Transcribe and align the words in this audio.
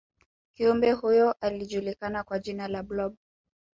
kiumbe 0.55 0.91
huyo 0.91 1.33
alijulikana 1.41 2.23
kwa 2.23 2.39
jina 2.39 2.67
la 2.67 2.83
blob 2.83 3.15